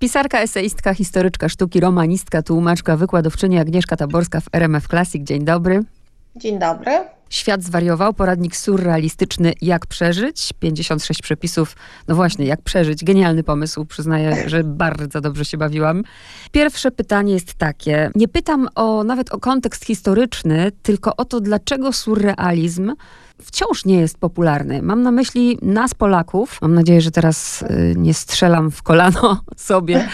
[0.00, 5.26] Pisarka, eseistka, historyczka sztuki, romanistka, tłumaczka, wykładowczyni Agnieszka Taborska w RMF Classic.
[5.26, 5.82] Dzień dobry.
[6.36, 7.15] Dzień dobry.
[7.30, 11.76] Świat zwariował, poradnik surrealistyczny Jak przeżyć, 56 przepisów,
[12.08, 16.02] no właśnie, jak przeżyć, genialny pomysł, przyznaję, że bardzo dobrze się bawiłam.
[16.52, 21.92] Pierwsze pytanie jest takie, nie pytam o nawet o kontekst historyczny, tylko o to, dlaczego
[21.92, 22.92] surrealizm
[23.42, 24.82] wciąż nie jest popularny.
[24.82, 26.58] Mam na myśli nas, Polaków.
[26.62, 30.08] Mam nadzieję, że teraz y, nie strzelam w kolano sobie.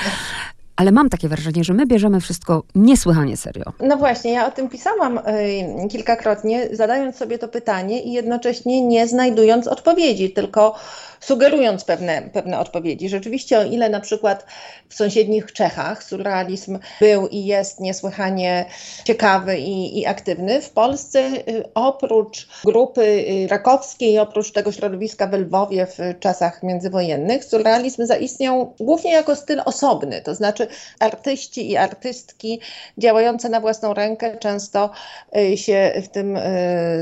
[0.76, 3.64] Ale mam takie wrażenie, że my bierzemy wszystko niesłychanie serio.
[3.80, 9.08] No właśnie, ja o tym pisałam y, kilkakrotnie, zadając sobie to pytanie i jednocześnie nie
[9.08, 10.74] znajdując odpowiedzi, tylko
[11.22, 13.08] sugerując pewne, pewne odpowiedzi.
[13.08, 14.46] Rzeczywiście, o ile na przykład
[14.88, 18.64] w sąsiednich Czechach surrealizm był i jest niesłychanie
[19.04, 25.32] ciekawy i, i aktywny, w Polsce y, oprócz grupy y, rakowskiej, oprócz tego środowiska w
[25.32, 30.66] Lwowie w czasach międzywojennych, surrealizm zaistniał głównie jako styl osobny, to znaczy
[31.00, 32.60] artyści i artystki
[32.98, 34.90] działające na własną rękę często
[35.36, 36.38] y, się w tym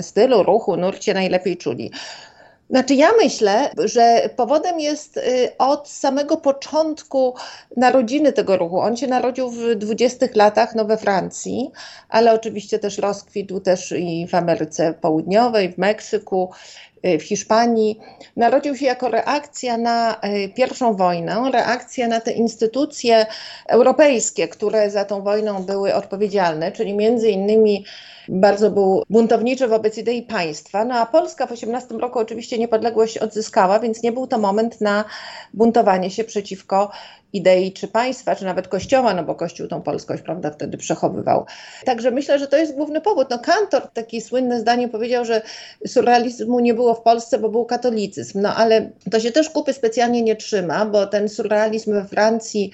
[0.01, 1.91] stylu, ruchu, nurcie najlepiej czuli.
[2.71, 5.23] Znaczy, ja myślę, że powodem jest y,
[5.59, 7.35] od samego początku
[7.77, 8.81] narodziny tego ruchu.
[8.81, 11.71] On się narodził w 20 latach no, we Francji,
[12.09, 16.51] ale oczywiście też rozkwitł też i w Ameryce Południowej, w Meksyku,
[17.03, 18.01] w Hiszpanii.
[18.37, 23.27] Narodził się jako reakcja na y, pierwszą wojnę, reakcja na te instytucje
[23.69, 27.85] europejskie, które za tą wojną były odpowiedzialne, czyli między innymi
[28.29, 30.85] bardzo był buntowniczy wobec idei państwa.
[30.85, 35.05] No a Polska w 18 roku oczywiście niepodległość odzyskała, więc nie był to moment na
[35.55, 36.91] buntowanie się przeciwko
[37.33, 41.47] idei czy państwa, czy nawet kościoła, no bo kościół tą polskość, prawda, wtedy przechowywał.
[41.85, 43.27] Także myślę, że to jest główny powód.
[43.31, 45.43] No Kantor takie słynne zdanie powiedział, że
[45.87, 48.41] surrealizmu nie było w Polsce, bo był katolicyzm.
[48.41, 52.73] No ale to się też kupy specjalnie nie trzyma, bo ten surrealizm we Francji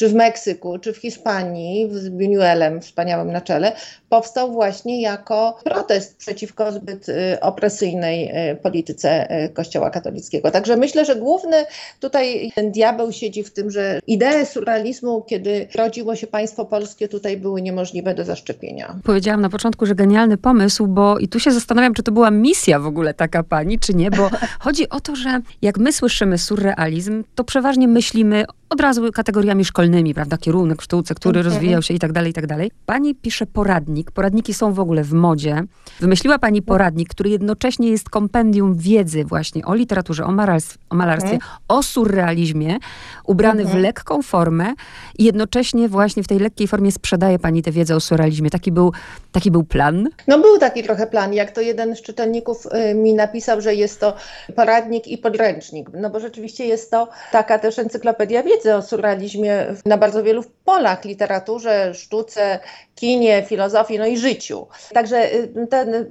[0.00, 3.72] czy w Meksyku, czy w Hiszpanii z Buñuelem wspaniałym na czele,
[4.08, 10.50] powstał właśnie jako protest przeciwko zbyt y, opresyjnej y, polityce y, Kościoła katolickiego.
[10.50, 11.56] Także myślę, że główny
[12.00, 17.36] tutaj ten diabeł siedzi w tym, że idee surrealizmu, kiedy rodziło się państwo polskie, tutaj
[17.36, 18.96] były niemożliwe do zaszczepienia.
[19.04, 22.78] Powiedziałam na początku, że genialny pomysł, bo i tu się zastanawiam, czy to była misja
[22.78, 24.30] w ogóle taka pani, czy nie, bo
[24.64, 29.89] chodzi o to, że jak my słyszymy surrealizm, to przeważnie myślimy od razu kategoriami szkolnymi,
[30.14, 31.54] prawda, kierunek w sztuce, który mhm.
[31.54, 32.70] rozwijał się i tak dalej, i tak dalej.
[32.86, 34.10] Pani pisze poradnik.
[34.10, 35.64] Poradniki są w ogóle w modzie.
[36.00, 41.32] Wymyśliła pani poradnik, który jednocześnie jest kompendium wiedzy właśnie o literaturze, o, malarstwie, o malarstwie
[41.32, 41.52] mhm.
[41.68, 42.78] o surrealizmie,
[43.24, 43.78] ubrany mhm.
[43.78, 44.74] w lekką formę
[45.18, 48.50] i jednocześnie właśnie w tej lekkiej formie sprzedaje pani tę wiedzę o surrealizmie.
[48.50, 48.92] Taki był,
[49.32, 50.08] taki był plan?
[50.26, 51.34] No był taki trochę plan.
[51.34, 54.16] Jak to jeden z czytelników y, mi napisał, że jest to
[54.56, 55.90] poradnik i podręcznik.
[55.94, 60.44] No bo rzeczywiście jest to taka też encyklopedia wiedzy wiedzy o surrealizmie na bardzo wielu
[60.64, 62.58] polach, literaturze, sztuce,
[62.94, 64.66] kinie, filozofii, no i życiu.
[64.94, 66.06] Także y, ten,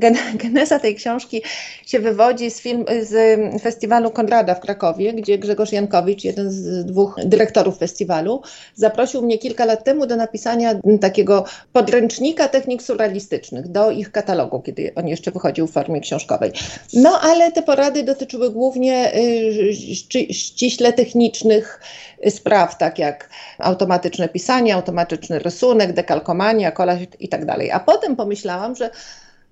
[0.44, 1.42] geneza tej książki
[1.86, 7.16] się wywodzi z, film, z festiwalu Konrada w Krakowie, gdzie Grzegorz Jankowicz, jeden z dwóch
[7.24, 8.42] dyrektorów festiwalu,
[8.74, 14.92] zaprosił mnie kilka lat temu do napisania takiego podręcznika technik surrealistycznych do ich katalogu, kiedy
[14.94, 16.52] on jeszcze wychodził w formie książkowej.
[16.92, 19.74] No ale te porady dotyczyły głównie y,
[20.34, 21.80] ściśle technicznych
[22.28, 23.09] spraw, tak jak
[23.58, 27.70] automatyczne pisanie, automatyczny rysunek, dekalkomania, kolaż i tak dalej.
[27.70, 28.90] A potem pomyślałam, że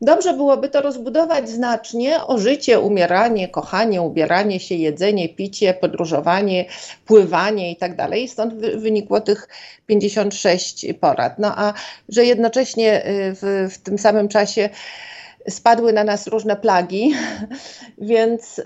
[0.01, 6.65] Dobrze byłoby to rozbudować znacznie o życie, umieranie, kochanie, ubieranie się, jedzenie, picie, podróżowanie,
[7.07, 8.29] pływanie i tak dalej.
[8.29, 9.49] Stąd wynikło tych
[9.87, 11.39] 56 porad.
[11.39, 11.73] No a
[12.09, 14.69] że jednocześnie y, w, w tym samym czasie
[15.49, 17.15] spadły na nas różne plagi,
[17.99, 18.61] więc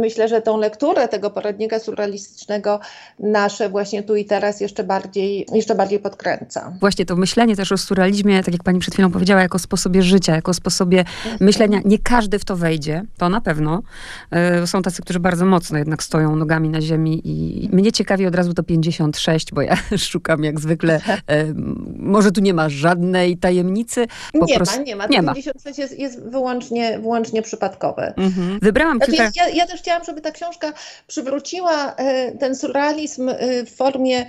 [0.00, 2.80] myślę, że tą lekturę tego poradnika surrealistycznego
[3.18, 6.72] nasze właśnie tu i teraz jeszcze bardziej, jeszcze bardziej podkręca.
[6.80, 10.34] Właśnie to myślenie też o surrealizmie, tak jak pani przed chwilą powiedziała, jako sposobie życia,
[10.34, 11.36] jako sposobie mhm.
[11.40, 11.80] myślenia.
[11.84, 13.82] Nie każdy w to wejdzie, to na pewno.
[14.30, 18.34] E, są tacy, którzy bardzo mocno jednak stoją nogami na ziemi i mnie ciekawi od
[18.34, 19.76] razu to 56, bo ja
[20.10, 21.00] szukam jak zwykle.
[21.96, 24.06] Może tu nie ma żadnej tajemnicy.
[24.32, 25.32] Po nie prostu, ma, nie ma.
[25.32, 28.14] Nie 56 jest, jest wyłącznie, wyłącznie przypadkowe.
[28.16, 28.58] Mhm.
[28.62, 29.30] Wybrałam znaczy, kilka...
[29.36, 30.72] ja, ja też chciałam, żeby ta książka
[31.06, 34.26] przywróciła e, ten surrealizm e, w formie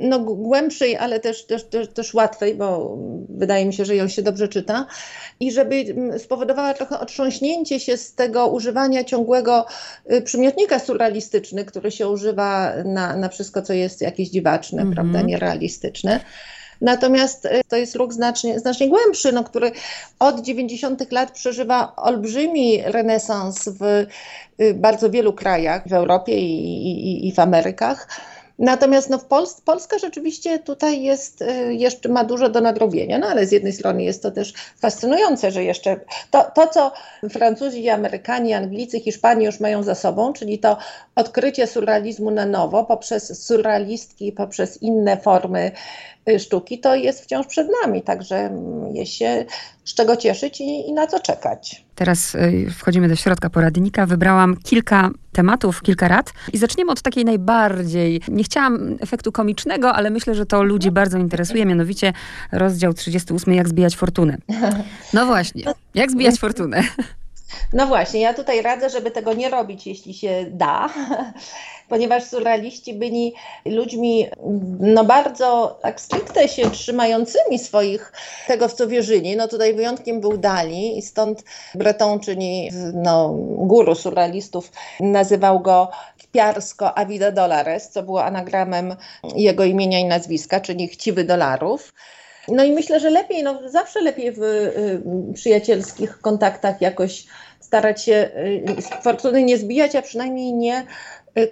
[0.00, 2.98] no, głębszej, ale też, też, też, też łatwej, bo
[3.28, 4.86] wydaje mi się, że ją się dobrze czyta,
[5.40, 5.84] i żeby
[6.18, 9.66] spowodowała trochę otrząśnięcie się z tego używania ciągłego
[10.12, 14.94] y, przymiotnika surrealistyczny, który się używa na, na wszystko, co jest jakieś dziwaczne, mm -hmm.
[14.94, 16.20] prawda, nierealistyczne.
[16.80, 19.72] Natomiast y, to jest ruch znacznie, znacznie głębszy, no, który
[20.18, 21.12] od 90.
[21.12, 24.06] lat przeżywa olbrzymi renesans w
[24.60, 28.08] y, bardzo wielu krajach, w Europie i, i, i w Amerykach.
[28.58, 33.46] Natomiast no, Pols Polska rzeczywiście tutaj jest, y, jeszcze ma dużo do nadrobienia, no ale
[33.46, 36.00] z jednej strony jest to też fascynujące, że jeszcze
[36.30, 36.92] to, to co
[37.30, 40.76] Francuzi, Amerykanie, Anglicy, Hiszpanie już mają za sobą, czyli to
[41.14, 45.72] odkrycie surrealizmu na nowo poprzez surrealistki, poprzez inne formy
[46.38, 48.50] sztuki, to jest wciąż przed nami, także
[48.92, 49.44] jest się
[49.84, 51.84] z czego cieszyć i, i na co czekać.
[51.94, 54.06] Teraz y, wchodzimy do środka poradnika.
[54.06, 60.10] Wybrałam kilka tematów, kilka rad i zaczniemy od takiej najbardziej, nie chciałam efektu komicznego, ale
[60.10, 62.12] myślę, że to ludzi bardzo interesuje, mianowicie
[62.52, 64.38] rozdział 38, jak zbijać fortunę.
[65.12, 66.82] No właśnie, jak zbijać fortunę?
[67.72, 70.88] No właśnie, ja tutaj radzę, żeby tego nie robić, jeśli się da,
[71.88, 73.34] ponieważ surrealiści byli
[73.66, 74.26] ludźmi
[74.80, 78.12] no bardzo tak stricte się trzymającymi swoich,
[78.46, 79.36] tego w co wierzyli.
[79.36, 81.42] No tutaj wyjątkiem był Dali i stąd
[81.74, 88.96] Breton, czyli no, guru surrealistów, nazywał go kpiarsko Avida Dolares, co było anagramem
[89.36, 91.94] jego imienia i nazwiska, czyli chciwy dolarów.
[92.48, 95.02] No i myślę, że lepiej, no zawsze lepiej w y,
[95.34, 97.26] przyjacielskich kontaktach jakoś
[97.64, 98.30] starać się
[98.78, 100.84] y, fortuny nie zbijać, a przynajmniej nie y,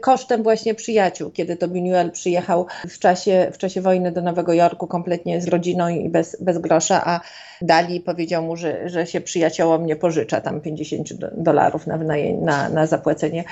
[0.00, 4.86] kosztem właśnie przyjaciół, kiedy to Buñuel przyjechał w czasie, w czasie wojny do Nowego Jorku
[4.86, 7.20] kompletnie z rodziną i bez, bez grosza, a
[7.62, 11.96] Dali powiedział mu, że, że się przyjaciołom nie pożycza tam 50 dolarów na,
[12.40, 13.44] na, na zapłacenie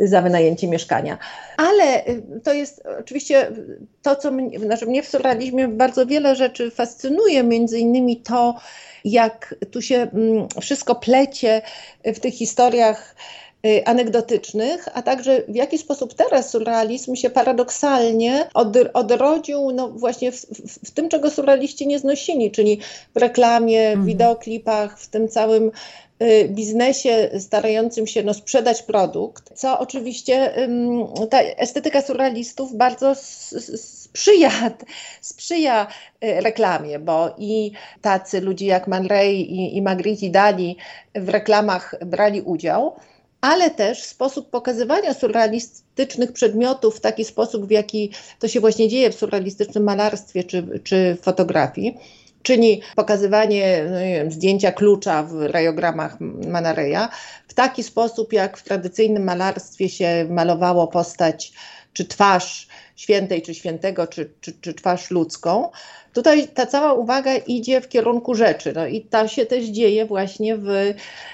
[0.00, 1.18] za wynajęcie mieszkania.
[1.56, 3.50] Ale y, to jest oczywiście
[4.02, 8.54] to, co mnie, znaczy mnie w surrealizmie bardzo wiele rzeczy fascynuje, między innymi to,
[9.04, 11.62] jak tu się mm, wszystko plecie
[12.04, 13.45] w tych historiach y,
[13.84, 20.36] anegdotycznych, a także w jaki sposób teraz surrealizm się paradoksalnie od, odrodził no właśnie w,
[20.36, 22.80] w, w, tym, czego surrealiści nie znosili, czyli
[23.14, 24.06] w reklamie, w mhm.
[24.06, 25.70] wideoklipach, w tym całym
[26.22, 30.54] y, biznesie starającym się no, sprzedać produkt, co oczywiście
[31.30, 33.14] ta estetyka surrealistów bardzo
[33.76, 34.50] sprzyja,
[35.20, 35.86] sprzyja
[36.24, 37.72] y, reklamie, bo i
[38.02, 40.76] tacy ludzie jak Man Ray i, i Magritte Dali
[41.14, 42.92] w reklamach brali udział,
[43.46, 49.10] ale też sposób pokazywania surrealistycznych przedmiotów w taki sposób, w jaki to się właśnie dzieje
[49.10, 51.98] w surrealistycznym malarstwie czy, czy fotografii,
[52.42, 56.16] czyli pokazywanie no wiem, zdjęcia klucza w rajogramach
[56.46, 57.08] Manareya
[57.48, 61.52] w taki sposób, jak w tradycyjnym malarstwie się malowało postać
[61.92, 65.70] czy twarz świętej czy świętego, czy, czy, czy twarz ludzką.
[66.12, 68.72] Tutaj ta cała uwaga idzie w kierunku rzeczy.
[68.74, 70.66] No i to się też dzieje właśnie w,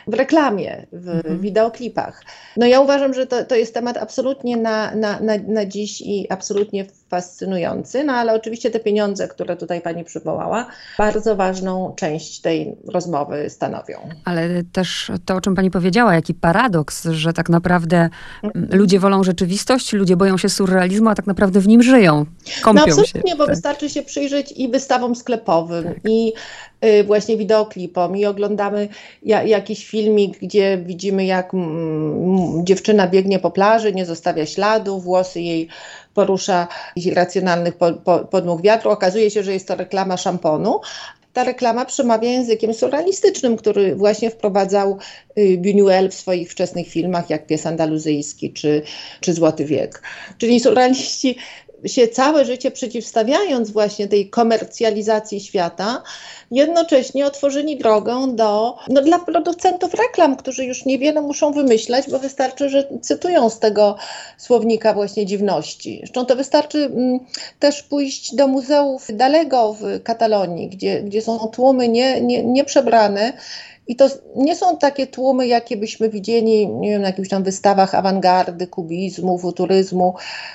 [0.06, 1.40] w reklamie, w mhm.
[1.40, 2.24] wideoklipach.
[2.56, 6.26] No ja uważam, że to, to jest temat absolutnie na, na, na, na dziś i
[6.30, 10.66] absolutnie fascynujący, no ale oczywiście te pieniądze, które tutaj pani przywołała,
[10.98, 13.98] bardzo ważną część tej rozmowy stanowią.
[14.24, 18.08] Ale też to, o czym pani powiedziała, jaki paradoks, że tak naprawdę
[18.42, 18.68] mhm.
[18.78, 22.26] ludzie wolą rzeczywistość, ludzie boją się surrealizmu, a tak naprawdę w nim żyją,
[22.62, 23.36] kąpią no absolutnie, się.
[23.36, 23.54] bo tak.
[23.54, 25.96] wystarczy się przyjrzeć i wystawom sklepowym, tak.
[26.08, 26.32] i
[26.84, 28.88] y, właśnie wideoklipom, i oglądamy
[29.22, 35.40] ja, jakiś filmik, gdzie widzimy, jak mm, dziewczyna biegnie po plaży, nie zostawia śladu, włosy
[35.40, 35.68] jej
[36.14, 36.68] porusza
[37.14, 38.90] racjonalnych po, po, podmuch wiatru.
[38.90, 40.80] Okazuje się, że jest to reklama szamponu,
[41.32, 44.98] ta reklama przemawia językiem surrealistycznym, który właśnie wprowadzał
[45.38, 48.82] y, Buñuel w swoich wczesnych filmach, jak Pies Andaluzyjski czy,
[49.20, 50.02] czy Złoty Wiek.
[50.38, 51.36] Czyli surrealiści
[51.86, 56.02] się całe życie przeciwstawiając właśnie tej komercjalizacji świata,
[56.50, 62.68] jednocześnie otworzyli drogę do, no, dla producentów reklam, którzy już niewiele muszą wymyślać, bo wystarczy,
[62.68, 63.96] że cytują z tego
[64.38, 65.96] słownika właśnie dziwności.
[65.98, 67.18] Zresztą to wystarczy m, mm,
[67.58, 73.32] też pójść do muzeów Dalego w Katalonii, gdzie, gdzie są tłumy nie, nie, nieprzebrane,
[73.86, 77.94] i to nie są takie tłumy, jakie byśmy widzieli nie wiem, na jakichś tam wystawach
[77.94, 80.14] awangardy, kubizmu, futuryzmu.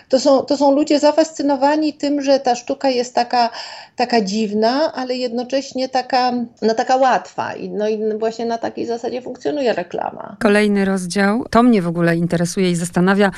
[0.09, 3.49] To są, to są ludzie zafascynowani tym, że ta sztuka jest taka,
[3.95, 6.31] taka dziwna, ale jednocześnie taka,
[6.61, 7.53] no, taka łatwa.
[7.53, 10.35] I, no i właśnie na takiej zasadzie funkcjonuje reklama.
[10.39, 11.43] Kolejny rozdział.
[11.49, 13.31] To mnie w ogóle interesuje i zastanawia.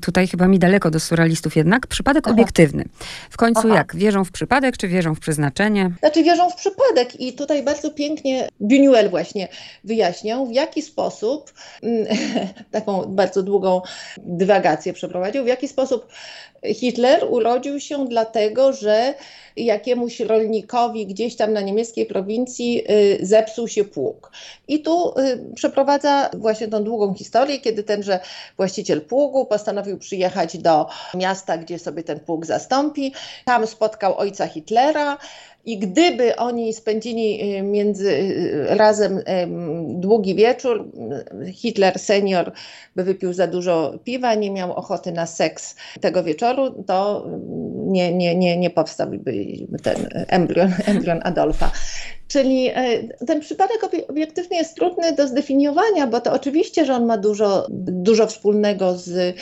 [0.00, 1.86] Tutaj chyba mi daleko do surrealistów jednak.
[1.86, 2.34] Przypadek Aha.
[2.34, 2.84] obiektywny.
[3.30, 3.74] W końcu Aha.
[3.74, 3.96] jak?
[3.96, 5.90] Wierzą w przypadek, czy wierzą w przeznaczenie?
[5.98, 9.48] Znaczy wierzą w przypadek i tutaj bardzo pięknie Buñuel właśnie właśnie
[9.84, 12.06] wyjaśniał, w jaki sposób, mm,
[12.70, 13.82] taką bardzo długą
[14.18, 16.06] dywagację przeprowadził, w jaki sposób
[16.64, 19.14] Hitler urodził się dlatego, że
[19.56, 24.32] jakiemuś rolnikowi gdzieś tam na niemieckiej prowincji y, zepsuł się pług.
[24.68, 28.20] I tu y, przeprowadza właśnie tą długą historię, kiedy tenże
[28.56, 33.12] właściciel pługu postanowił przyjechać do miasta, gdzie sobie ten pług zastąpi.
[33.44, 35.18] Tam spotkał ojca Hitlera.
[35.68, 39.20] I gdyby oni spędzili y, między, y, razem
[39.88, 40.92] długi wieczór,
[41.52, 42.52] Hitler senior
[42.96, 47.26] by wypił za dużo piwa, nie miał ochoty na seks tego wieczoru, to
[47.86, 49.20] nie, nie, nie, nie powstałby
[49.82, 51.70] ten embrion, embrion Adolfa.
[52.28, 57.18] Czyli e, ten przypadek obiektywny jest trudny do zdefiniowania, bo to oczywiście, że on ma
[57.18, 59.36] dużo, dużo wspólnego z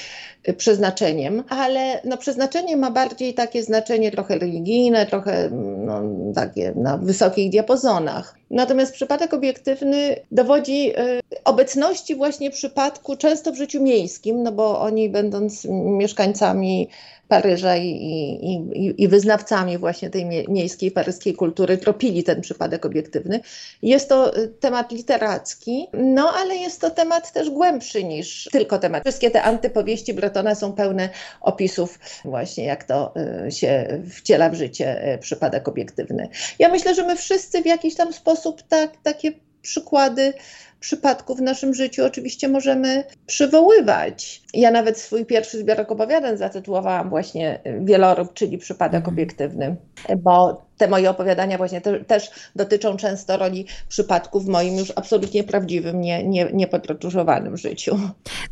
[0.44, 6.02] e, przeznaczeniem, ale no, przeznaczenie ma bardziej takie znaczenie trochę religijne, trochę no,
[6.34, 8.36] takie na wysokich diapazonach.
[8.50, 15.10] Natomiast przypadek obiektywny dowodzi e, obecności właśnie przypadku często w życiu miejskim, no bo oni
[15.10, 16.88] będąc mieszkańcami
[17.28, 23.40] Paryża i, i, i, wyznawcami właśnie tej miejskiej paryskiej kultury tropili ten przypadek obiektywny.
[23.82, 29.02] Jest to y, temat literacki, no ale jest to temat też głębszy niż tylko temat.
[29.02, 31.08] Wszystkie te antypowieści Bretona są pełne
[31.40, 33.14] opisów właśnie jak to
[33.46, 36.28] y, się wciela w życie y, przypadek obiektywny.
[36.58, 40.32] Ja myślę, że my wszyscy w jakiś tam sposób tak, takie przykłady
[40.80, 44.42] przypadków w naszym życiu oczywiście możemy przywoływać.
[44.54, 49.14] Ja nawet swój pierwszy zbiorek opowiadań zatytułowałam właśnie Wielorób, czyli przypadek mhm.
[49.14, 49.76] obiektywny,
[50.18, 55.44] bo te moje opowiadania właśnie te, też dotyczą często roli przypadków w moim już absolutnie
[55.44, 57.98] prawdziwym, nie, nie, niepodróżowanym życiu.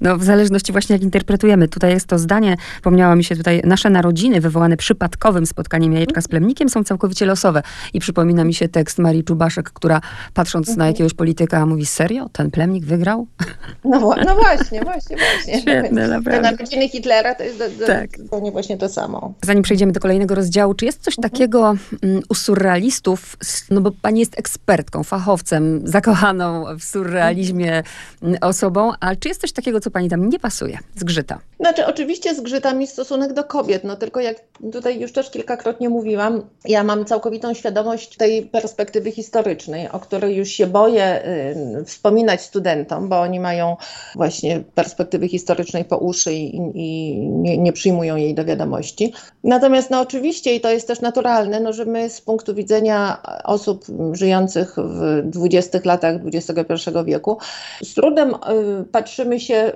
[0.01, 1.69] No w zależności właśnie jak interpretujemy.
[1.69, 6.29] Tutaj jest to zdanie, wspomniała mi się tutaj, nasze narodziny wywołane przypadkowym spotkaniem jajeczka z
[6.29, 7.63] plemnikiem są całkowicie losowe.
[7.93, 10.01] I przypomina mi się tekst Marii Czubaszek, która
[10.35, 10.79] patrząc mhm.
[10.79, 12.29] na jakiegoś polityka mówi, serio?
[12.33, 13.27] Ten plemnik wygrał?
[13.85, 15.61] No, no właśnie, właśnie, właśnie.
[15.61, 16.31] Świetne, naprawdę.
[16.31, 18.11] Te narodziny Hitlera to jest do, do, tak.
[18.53, 19.35] właśnie to samo.
[19.43, 21.31] Zanim przejdziemy do kolejnego rozdziału, czy jest coś mhm.
[21.31, 21.75] takiego
[22.29, 23.37] u surrealistów,
[23.71, 27.83] no bo pani jest ekspertką, fachowcem, zakochaną w surrealizmie
[28.41, 30.79] osobą, ale czy jest coś takiego, co pani tam nie pasuje?
[30.97, 31.39] Zgrzyta.
[31.61, 34.37] Znaczy, oczywiście zgrzyta mi stosunek do kobiet, no tylko jak
[34.73, 40.49] tutaj już też kilkakrotnie mówiłam, ja mam całkowitą świadomość tej perspektywy historycznej, o której już
[40.49, 41.23] się boję
[41.81, 43.77] y, wspominać studentom, bo oni mają
[44.15, 49.13] właśnie perspektywy historycznej po uszy i, i nie, nie, przyjmują jej do wiadomości.
[49.45, 53.85] Natomiast no oczywiście, i to jest też naturalne, no, że my z punktu widzenia osób
[54.13, 57.39] żyjących w dwudziestych latach XXI wieku
[57.83, 59.73] z trudem y, patrzymy się y,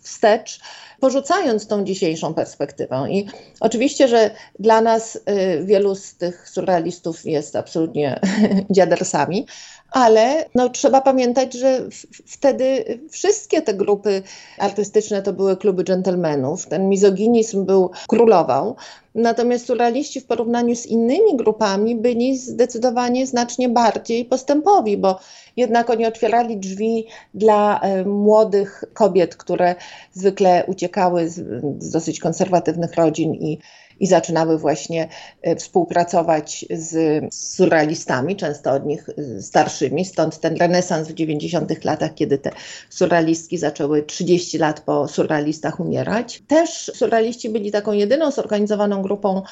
[0.00, 0.60] wstecz,
[1.00, 3.06] porzucając tą dzisiejszą perspektywę.
[3.10, 3.26] I
[3.60, 5.20] oczywiście, że dla nas y,
[5.64, 8.20] wielu z tych surrealistów jest absolutnie
[8.70, 9.46] dziadersami,
[9.90, 11.88] ale no, trzeba pamiętać, że
[12.26, 14.22] wtedy wszystkie te grupy
[14.58, 16.66] artystyczne to były kluby dżentelmenów.
[16.66, 18.76] Ten mizoginizm był, królował.
[19.14, 25.18] Natomiast surrealiści w porównaniu z innymi grupami byli zdecydowanie znacznie bardziej postępowi, bo
[25.56, 29.74] jednak oni otwierali drzwi dla e, młodych kobiet, które
[30.12, 31.34] zwykle uciekały z,
[31.82, 33.58] z dosyć konserwatywnych rodzin i
[34.00, 35.08] i zaczynały właśnie
[35.42, 40.04] e, współpracować z surrealistami, często od nich e, starszymi.
[40.04, 42.50] Stąd ten renesans w 90 latach, kiedy te
[42.90, 46.42] surrealistki zaczęły 30 lat po surrealistach umierać.
[46.46, 49.42] Też surrealiści byli taką jedyną zorganizowaną grupą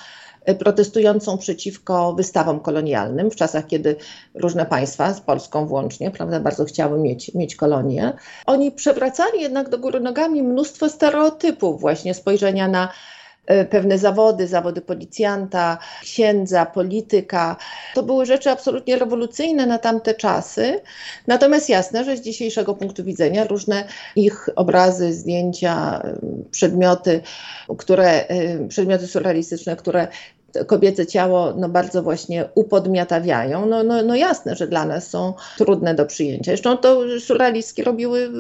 [0.45, 3.97] e, protestującą przeciwko wystawom kolonialnym w czasach, kiedy
[4.35, 8.13] różne państwa, z Polską włącznie, prawda, bardzo chciały mieć, mieć kolonie.
[8.47, 12.89] Oni przewracali jednak do góry nogami mnóstwo stereotypów właśnie spojrzenia na
[13.71, 17.57] pewne zawody, zawody policjanta, księdza, polityka.
[17.95, 20.81] To były rzeczy absolutnie rewolucyjne na tamte czasy.
[21.27, 23.85] Natomiast jasne, że z dzisiejszego punktu widzenia różne
[24.17, 26.19] ich obrazy, zdjęcia, e,
[26.51, 27.21] przedmioty,
[27.79, 30.09] które, e, przedmioty surrealistyczne, które
[30.67, 35.95] kobiece ciało no, bardzo właśnie upodmiatawiają, no, no, no jasne, że dla nas są trudne
[35.95, 36.51] do przyjęcia.
[36.51, 38.31] Zresztą to surrealistki robiły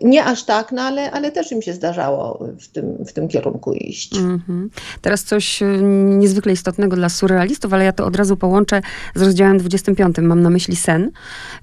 [0.00, 3.72] nie aż tak, no ale, ale też im się zdarzało w tym, w tym kierunku
[3.72, 4.16] iść.
[4.16, 4.68] Mm -hmm.
[5.02, 8.80] Teraz coś y, niezwykle istotnego dla surrealistów, ale ja to od razu połączę
[9.14, 10.16] z rozdziałem 25.
[10.18, 11.10] Mam na myśli sen,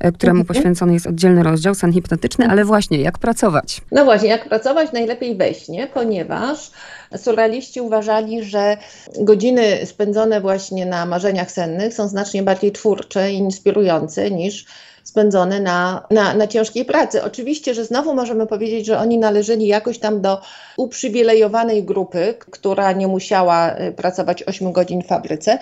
[0.06, 0.48] y, któremu mm -hmm.
[0.48, 3.82] poświęcony jest oddzielny rozdział, sen hipnotyczny, ale właśnie jak pracować?
[3.92, 6.72] No właśnie, jak pracować najlepiej we śnie, ponieważ
[7.18, 8.78] surrealiści uważali, że
[9.20, 14.66] godziny spędzone właśnie na marzeniach sennych są znacznie bardziej twórcze i inspirujące niż
[15.04, 17.24] spędzone na, na, na ciężkiej pracy.
[17.24, 20.42] Oczywiście, że znowu możemy powiedzieć, że oni należeli jakoś tam do
[20.78, 25.60] uprzywilejowanej grupy, która nie musiała y, pracować 8 godzin w fabryce,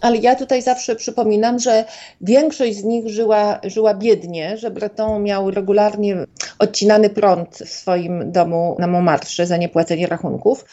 [0.00, 1.84] ale ja tutaj zawsze przypominam, że
[2.20, 6.16] większość z nich żyła, żyła biednie, że Breton miał regularnie
[6.58, 10.64] odcinany prąd w swoim domu na Montmartre za niepłacenie rachunków.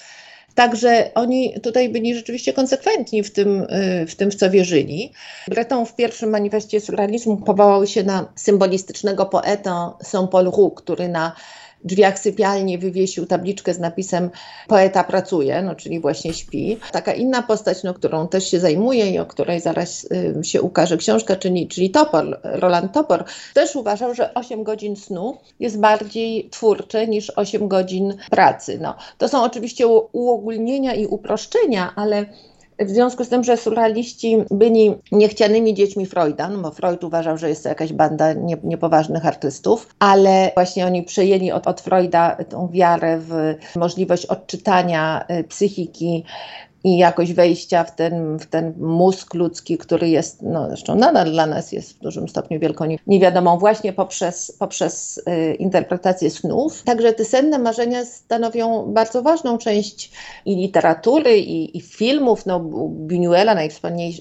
[0.55, 5.12] Także oni tutaj byli rzeczywiście konsekwentni w tym, y, w tym, w co wierzyli.
[5.48, 11.36] Breton w pierwszym manifestie surrealizmu powołał się na symbolistycznego poetę Saint-Paul Roux, który na
[11.84, 14.30] drzwiach sypialni wywiesił tabliczkę z napisem
[14.68, 16.78] poeta pracuje, no czyli właśnie śpi.
[16.92, 20.08] Taka inna postać, no, którą też się zajmuje i o której zaraz
[20.40, 23.24] y, się ukaże książka, czyli, czyli Topor, Roland Topor,
[23.54, 28.80] też uważał, że 8 godzin snu jest bardziej twórcze niż 8 godzin pracy.
[28.82, 32.25] No, to są oczywiście uogólnienia i uproszczenia, ale
[32.80, 37.50] w związku z tym, że surrealiści byli niechcianymi dziećmi Freuda, no bo Freud uważał, że
[37.50, 42.68] jest to jakaś banda nie, niepoważnych artystów, ale właśnie oni przejęli od, od Freuda tą
[42.68, 46.24] wiarę w możliwość odczytania y, psychiki
[46.84, 51.46] i jakość wejścia w ten, w ten mózg ludzki, który jest, no zresztą nadal dla
[51.46, 56.84] nas jest w dużym stopniu wielką niewiadomą, właśnie poprzez, poprzez y, interpretację snów.
[56.84, 60.12] Także te senne marzenia stanowią bardzo ważną część
[60.46, 62.46] i literatury, i, i filmów.
[62.46, 63.70] No, Buñuela,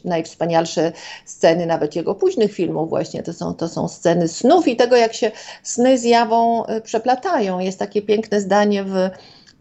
[0.04, 0.92] najwspanialsze
[1.25, 5.14] sceny nawet jego późnych filmów właśnie, to są, to są sceny snów i tego, jak
[5.14, 5.31] się
[5.62, 7.59] sny z jawą y, przeplatają.
[7.59, 9.11] Jest takie piękne zdanie w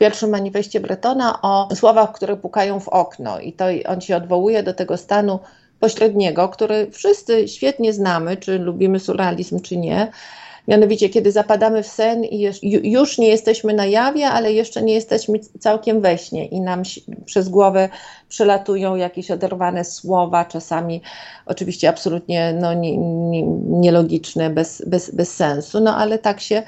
[0.01, 3.39] pierwszym manifestie Bretona o słowach, które pukają w okno.
[3.39, 5.39] I to on się odwołuje do tego stanu
[5.79, 10.11] pośredniego, który wszyscy świetnie znamy, czy lubimy surrealizm, czy nie.
[10.67, 12.49] Mianowicie, kiedy zapadamy w sen i
[12.83, 16.83] już nie jesteśmy na jawie, ale jeszcze nie jesteśmy całkiem we śnie i nam
[17.25, 17.89] przez głowę
[18.29, 21.01] przelatują jakieś oderwane słowa, czasami
[21.45, 22.73] oczywiście absolutnie no,
[23.79, 26.63] nielogiczne, bez, bez, bez sensu, no ale tak się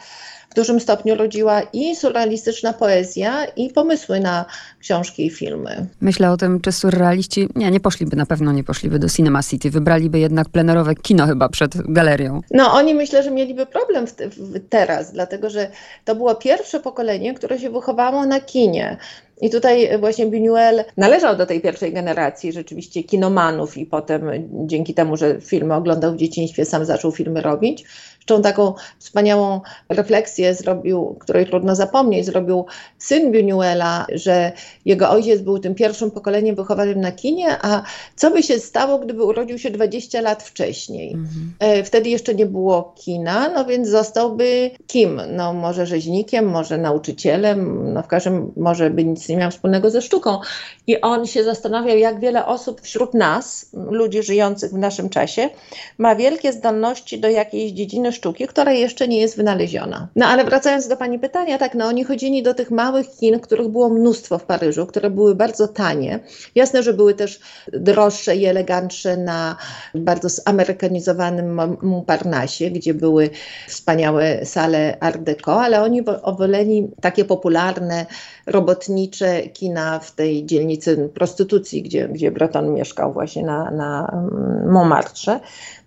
[0.54, 4.46] w dużym stopniu rodziła i surrealistyczna poezja, i pomysły na
[4.80, 5.88] książki i filmy.
[6.02, 9.70] Myślę o tym, czy surrealiści, nie, nie poszliby, na pewno nie poszliby do Cinema City,
[9.70, 12.42] wybraliby jednak plenerowe kino chyba przed galerią.
[12.52, 15.70] No oni myślę, że mieliby problem w, w, teraz, dlatego że
[16.06, 18.98] to było pierwsze pokolenie, które się wychowało na kinie.
[19.42, 24.24] I tutaj właśnie Buñuel należał do tej pierwszej generacji rzeczywiście kinomanów i potem
[24.68, 27.86] dzięki temu, że filmy oglądał w dzieciństwie, sam zaczął filmy robić.
[28.28, 32.66] Zresztą taką wspaniałą refleksję zrobił, której trudno zapomnieć, zrobił
[32.98, 34.52] syn Buñuela, że
[34.86, 37.84] jego ojciec był tym pierwszym pokoleniem wychowanym na kinie, a
[38.16, 41.14] co by się stało, gdyby urodził się 20 lat wcześniej?
[41.14, 41.84] Mhm.
[41.86, 45.22] Wtedy jeszcze nie było kina, no więc zostałby kim?
[45.30, 50.02] No może rzeźnikiem, może nauczycielem, no w każdym może by nic nie miał wspólnego ze
[50.02, 50.40] sztuką.
[50.88, 55.50] I on się zastanawiał, jak wiele osób wśród nas, ludzi żyjących w naszym czasie,
[55.98, 60.08] ma wielkie zdolności do jakiejś dziedziny sztuki, która jeszcze nie jest wynaleziona.
[60.16, 63.68] No ale wracając do Pani pytania, tak, no oni chodzili do tych małych kin, których
[63.68, 66.20] było mnóstwo w Paryżu, które były bardzo tanie.
[66.56, 67.40] Jasne, że były też
[67.74, 69.58] droższe i elegantsze na
[69.96, 73.30] bardzo zamerykanizowanym Montparnasse, gdzie były
[73.68, 76.02] wspaniałe sale Art Deco, ale oni
[76.38, 78.06] woleli takie popularne,
[78.46, 80.73] robotnicze kina w tej dzielnicy
[81.14, 85.40] prostytucji, gdzie, gdzie Breton mieszkał właśnie na, na mm, Montmartre.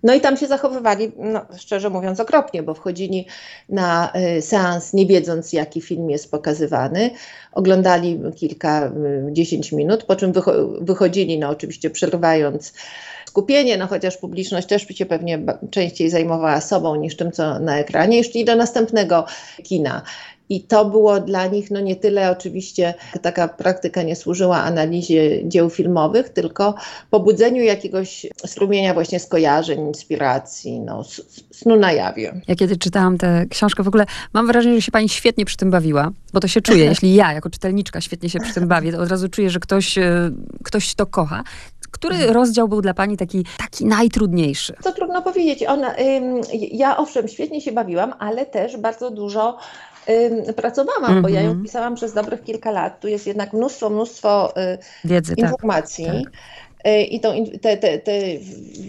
[0.02, 3.26] No i tam się zachowywali, no, szczerze mówiąc, okropnie, bo wchodzili
[3.68, 7.10] na y, seans nie wiedząc, jaki film jest pokazywany.
[7.52, 10.32] Oglądali kilka, y, dziesięć minut, po czym
[10.80, 12.72] wychodzili, no oczywiście przerywając
[13.26, 15.38] skupienie, no chociaż publiczność też się pewnie
[15.70, 19.24] częściej zajmowała sobą niż tym, co na ekranie, i do następnego
[19.62, 20.02] kina.
[20.48, 25.70] I to było dla nich no nie tyle oczywiście taka praktyka nie służyła analizie dzieł
[25.70, 26.74] filmowych, tylko
[27.10, 31.04] pobudzeniu jakiegoś strumienia właśnie skojarzeń, inspiracji, no,
[31.50, 32.40] snu na jawie.
[32.48, 35.70] Ja kiedy czytałam tę książkę, w ogóle mam wrażenie, że się pani świetnie przy tym
[35.70, 36.84] bawiła, bo to się czuje.
[36.90, 39.98] Jeśli ja jako czytelniczka świetnie się przy tym bawię, to od razu czuję, że ktoś,
[39.98, 40.30] e,
[40.64, 41.44] ktoś to kocha.
[41.90, 42.34] Który mhm.
[42.34, 44.74] rozdział był dla pani taki, taki najtrudniejszy?
[44.82, 45.64] To trudno powiedzieć.
[45.68, 49.58] Ona, ym, ja owszem, świetnie się bawiłam, ale też bardzo dużo
[50.56, 51.22] pracowałam, mm -hmm.
[51.22, 51.64] bo ja ją mhm.
[51.64, 53.00] pisałam przez dobrych kilka lat.
[53.00, 55.50] Tu jest jednak mnóstwo, mnóstwo y, Wiedzy, tak.
[55.50, 56.06] informacji.
[56.06, 56.32] Tak, tak.
[57.10, 57.28] I tą,
[57.62, 58.12] te, te, te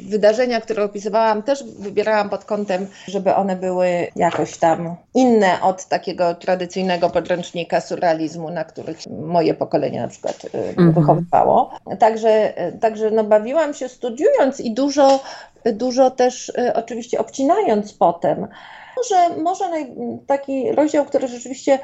[0.10, 6.36] wydarzenia, które opisywałam, też wybierałam pod kątem, żeby one były jakoś tam inne od takiego
[6.36, 10.94] tradycyjnego podręcznika surrealizmu, na których moje pokolenie na przykład mm -hmm.
[10.94, 11.72] wychowywało.
[12.00, 15.24] Także, także no, bawiłam się studiując i dużo,
[15.74, 18.48] dużo też oczywiście obcinając potem.
[18.98, 19.96] Może, może naj,
[20.28, 21.80] taki rozdział, który rzeczywiście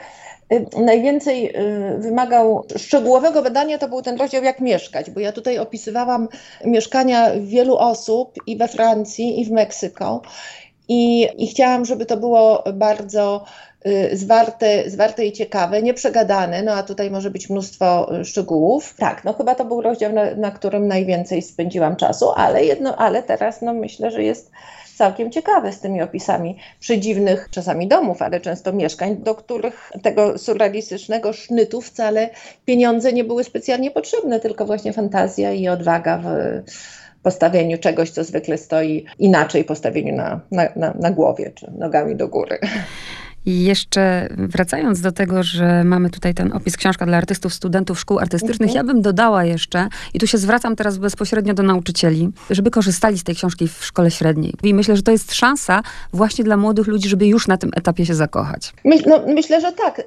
[0.54, 5.60] y, najwięcej y, wymagał szczegółowego badania, to był ten rozdział Jak mieszkać, bo ja tutaj
[5.60, 6.28] opisywałam
[6.66, 10.22] mieszkania wielu osób i we Francji, i w Meksyku.
[10.88, 13.46] I, I chciałam, żeby to było bardzo
[13.88, 18.96] y, zwarte, zwarte i ciekawe, nieprzegadane, no a tutaj może być mnóstwo szczegółów.
[18.98, 23.24] Tak, no chyba to był rozdział, na, na którym najwięcej spędziłam czasu, ale jedno, ale
[23.24, 24.52] teraz no myślę, że jest
[24.96, 31.34] całkiem ciekawe z tymi opisami przedziwnych czasami domów, ale często mieszkań, do których tego surrealistycznego
[31.34, 32.30] sznytu wcale
[32.66, 36.28] pieniądze nie były specjalnie potrzebne, tylko właśnie fantazja i odwaga w
[37.24, 42.28] postawieniu czegoś, co zwykle stoi inaczej, postawieniu na, na, na, na głowie czy nogami do
[42.28, 42.60] góry.
[43.46, 48.20] I jeszcze wracając do tego, że mamy tutaj ten opis książka dla artystów, studentów szkół
[48.20, 48.76] artystycznych, mhm.
[48.88, 53.24] ja bym dodała jeszcze, i tu się zwracam teraz bezpośrednio do nauczycieli, żeby korzystali z
[53.24, 54.54] tej książki w szkole średniej.
[54.64, 55.82] I myślę, że to jest szansa
[56.14, 58.74] właśnie dla młodych ludzi, żeby już na tym etapie się zakochać.
[58.86, 60.02] Myśl, no, myślę, że tak.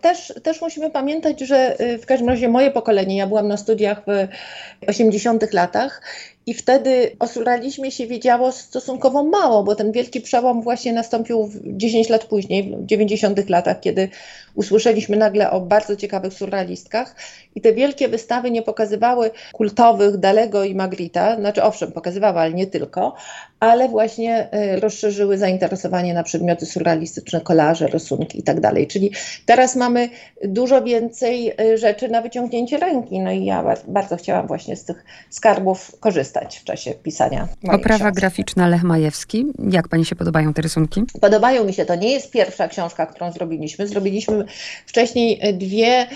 [0.00, 4.02] Też, też musimy pamiętać, że y, w każdym razie moje pokolenie, ja byłam na studiach
[4.06, 6.02] w 80 latach
[6.48, 12.08] i wtedy o surrealizmie się wiedziało stosunkowo mało, bo ten wielki przełom właśnie nastąpił 10
[12.08, 14.08] lat później, w 90 latach, kiedy
[14.54, 17.16] usłyszeliśmy nagle o bardzo ciekawych surrealistkach
[17.54, 22.66] i te wielkie wystawy nie pokazywały kultowych Dalego i Magrita, znaczy owszem, pokazywały, ale nie
[22.66, 23.14] tylko,
[23.60, 28.86] ale właśnie e, rozszerzyły zainteresowanie na przedmioty surrealistyczne, kolaże, rysunki i tak dalej.
[28.86, 29.10] Czyli
[29.46, 30.08] teraz mamy
[30.44, 33.20] dużo więcej e, rzeczy na wyciągnięcie ręki.
[33.20, 37.48] No i ja bardzo chciałam właśnie z tych skarbów korzystać w czasie pisania.
[37.68, 38.20] Oprawa książki.
[38.20, 39.46] graficzna Lech Majewski.
[39.70, 41.02] Jak pani się podobają te rysunki?
[41.20, 41.84] Podobają mi się.
[41.84, 43.88] To nie jest pierwsza książka, którą zrobiliśmy.
[43.88, 44.44] Zrobiliśmy
[44.86, 46.06] wcześniej dwie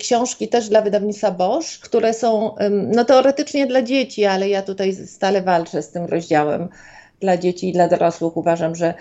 [0.00, 5.42] książki też dla wydawnictwa Bosch, które są no, teoretycznie dla dzieci, ale ja tutaj stale
[5.42, 6.68] walczę z tym rozdziałem
[7.20, 8.36] dla dzieci i dla dorosłych.
[8.36, 8.94] Uważam, że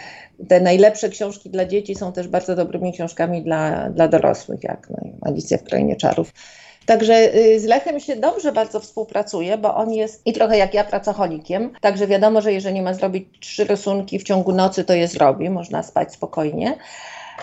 [0.48, 4.98] te najlepsze książki dla dzieci są też bardzo dobrymi książkami dla, dla dorosłych, jak no,
[5.22, 6.34] Alicja w Krainie Czarów.
[6.86, 10.84] Także y, z Lechem się dobrze bardzo współpracuje, bo on jest i trochę jak ja
[10.84, 11.74] pracocholikiem.
[11.82, 15.84] Także wiadomo, że jeżeli ma zrobić trzy rysunki w ciągu nocy, to je zrobi, można
[15.84, 16.78] spać spokojnie.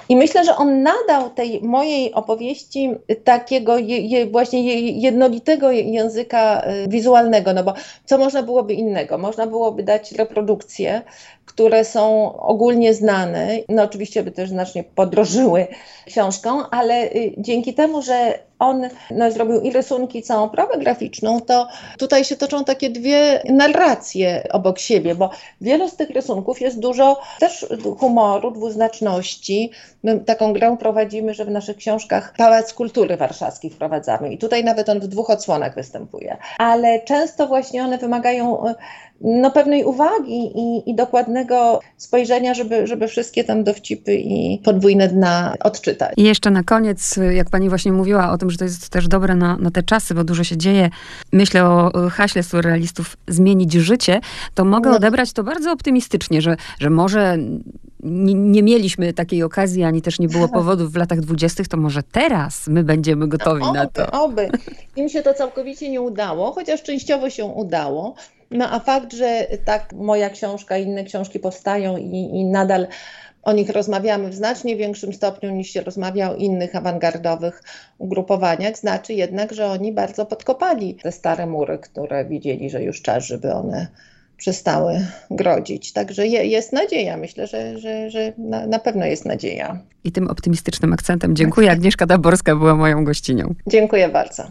[0.09, 2.91] I myślę, że on nadał tej mojej opowieści
[3.25, 7.75] takiego je, je, właśnie jednolitego języka y, wizualnego, no bo
[8.05, 9.19] co można byłoby innego?
[9.19, 11.03] Można byłoby dać reprodukcje,
[11.45, 15.67] które są ogólnie znane, no oczywiście by też znacznie podrożyły
[16.07, 21.69] książką, ale y, dzięki temu, że on no, zrobił i rysunki, całą prawę graficzną, to
[21.99, 27.21] tutaj się toczą takie dwie narracje obok siebie, bo wielu z tych rysunków jest dużo
[27.41, 27.67] też
[27.99, 29.71] humoru, dwuznaczności.
[30.03, 34.89] My taką grę prowadzimy, że w naszych książkach Pałac Kultury Warszawski wprowadzamy i tutaj nawet
[34.89, 36.37] on w dwóch odsłonach występuje.
[36.59, 38.65] Ale często właśnie one wymagają
[39.21, 45.55] no, pewnej uwagi i, i dokładnego spojrzenia, żeby, żeby wszystkie tam dowcipy i podwójne dna
[45.65, 46.13] odczytać.
[46.17, 49.35] I jeszcze na koniec, jak pani właśnie mówiła o tym, że to jest też dobre
[49.35, 50.91] na, na te czasy, bo dużo się dzieje.
[51.33, 54.21] Myślę o haśle surrealistów zmienić życie,
[54.55, 54.97] to mogę no.
[54.97, 57.39] odebrać to bardzo optymistycznie, że, że może
[58.01, 62.03] nie, nie, mieliśmy takiej okazji, ani też nie było powodów w latach dwudziestych, to może
[62.03, 64.11] teraz my będziemy gotowi oby, na to.
[64.11, 64.51] Oby.
[64.97, 68.15] Im się to całkowicie nie udało, chociaż częściowo się udało.
[68.51, 72.87] No a fakt, że tak moja książka i inne książki powstają i, i nadal
[73.43, 77.63] o nich rozmawiamy w znacznie większym stopniu niż się rozmawia o innych awangardowych
[77.99, 83.25] ugrupowaniach, znaczy jednak, że oni bardzo podkopali te stare mury, które widzieli, że już czas,
[83.25, 83.87] żeby one
[84.39, 85.93] przestały grodzić.
[85.93, 87.17] Także je, jest nadzieja.
[87.17, 89.79] Myślę, że, że, że na, na, pewno jest nadzieja.
[90.05, 91.71] I tym optymistycznym akcentem dziękuję.
[91.71, 93.55] Agnieszka Daborska była moją gościnią.
[93.67, 94.43] Dziękuję bardzo.